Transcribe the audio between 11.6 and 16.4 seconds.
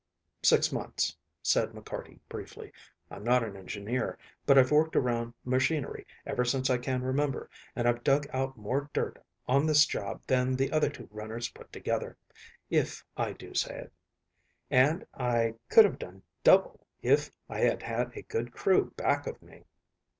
together, if I do say it, and I could have done